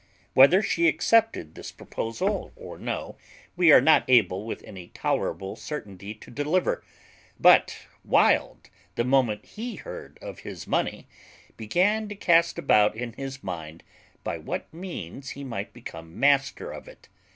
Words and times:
Whether 0.33 0.63
she 0.63 0.87
accepted 0.87 1.53
this 1.53 1.71
proposal 1.71 2.51
or 2.55 2.79
no 2.79 3.17
we 3.55 3.71
are 3.71 3.79
not 3.79 4.03
able 4.07 4.45
with 4.47 4.63
any 4.63 4.87
tolerable 4.87 5.55
certainty 5.55 6.15
to 6.15 6.31
deliver: 6.31 6.83
but 7.39 7.77
Wild, 8.03 8.71
the 8.95 9.03
moment 9.03 9.45
he 9.45 9.75
heard 9.75 10.17
of 10.19 10.39
his 10.39 10.65
money, 10.65 11.07
began 11.55 12.09
to 12.09 12.15
cast 12.15 12.57
about 12.57 12.95
in 12.95 13.13
his 13.13 13.43
mind 13.43 13.83
by 14.23 14.39
what 14.39 14.73
means 14.73 15.29
he 15.29 15.43
might 15.43 15.71
become 15.71 16.19
master 16.19 16.71
of 16.71 16.87
it. 16.87 17.07